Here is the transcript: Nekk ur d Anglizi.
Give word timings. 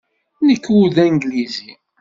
Nekk 0.47 0.65
ur 0.79 0.85
d 0.95 0.97
Anglizi. 1.05 1.71